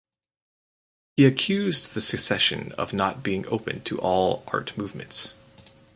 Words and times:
He 1.15 1.25
accused 1.25 1.93
the 1.93 2.01
Secession 2.01 2.71
of 2.71 2.91
not 2.91 3.21
being 3.21 3.45
open 3.49 3.83
to 3.83 3.99
all 3.99 4.43
art 4.47 4.75
movements. 4.75 5.35